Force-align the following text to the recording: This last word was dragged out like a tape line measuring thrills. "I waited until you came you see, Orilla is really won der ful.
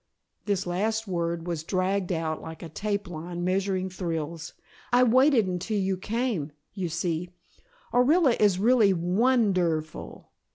This 0.45 0.65
last 0.65 1.07
word 1.07 1.45
was 1.45 1.63
dragged 1.63 2.11
out 2.11 2.41
like 2.41 2.63
a 2.63 2.69
tape 2.69 3.07
line 3.07 3.43
measuring 3.43 3.87
thrills. 3.91 4.53
"I 4.91 5.03
waited 5.03 5.45
until 5.45 5.77
you 5.77 5.95
came 5.95 6.53
you 6.73 6.89
see, 6.89 7.29
Orilla 7.93 8.35
is 8.41 8.57
really 8.57 8.93
won 8.93 9.53
der 9.53 9.79
ful. 9.83 10.31